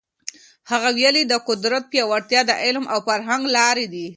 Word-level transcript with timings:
هغه 0.71 0.89
ویلي، 0.97 1.23
د 1.27 1.33
قدرت 1.47 1.83
پیاوړتیا 1.91 2.41
د 2.47 2.51
علم 2.63 2.85
او 2.93 2.99
فرهنګ 3.07 3.43
له 3.49 3.51
لاري 3.57 3.85
ده. 3.93 4.05